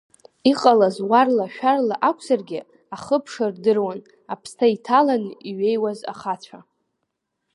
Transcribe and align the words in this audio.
Иҟалаз 0.51 0.95
уарла-шәарла 1.09 1.95
акәзаргьы 2.09 2.59
ахыԥша 2.95 3.45
рдыруан 3.53 3.99
аԥсҭа 4.33 4.67
иҭаланы 4.75 5.31
иҩеиуаз 5.49 5.99
ахацәа. 6.11 6.59